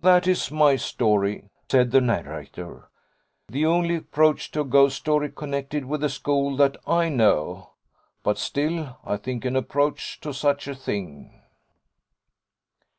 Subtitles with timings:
[0.00, 2.88] 'That is my story,' said the narrator.
[3.50, 7.72] 'The only approach to a ghost story connected with a school that I know,
[8.22, 11.42] but still, I think, an approach to such a thing.'